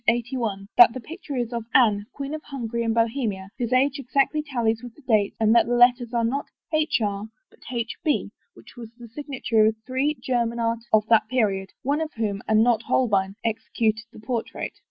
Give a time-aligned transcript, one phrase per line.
[0.07, 4.41] 81, that the picture is of Anne, Queen of Hungary and Bohemia, whose age exactly
[4.41, 8.89] tallies with the dates, and that the letters are not HR, but HB, which was
[8.97, 13.35] the signature of three German artists of that period, one of whom, and not Holbein,
[13.45, 14.73] executed the portrait.